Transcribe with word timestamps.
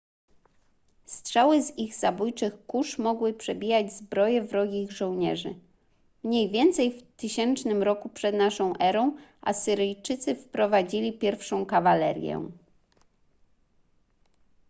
strzały 1.05 1.61
z 1.61 1.77
ich 1.77 1.95
zabójczych 1.95 2.65
kusz 2.67 2.97
mogły 2.97 3.33
przebijać 3.33 3.93
zbroje 3.93 4.41
wrogich 4.41 4.91
żołnierzy 4.91 5.55
mniej 6.23 6.49
więcej 6.49 6.91
w 6.91 7.03
1000 7.17 7.65
r 7.65 7.95
p.n.e. 8.21 9.11
asyryjczycy 9.41 10.35
wprowadzili 10.35 11.13
pierwszą 11.13 11.65
kawalerię 11.65 12.49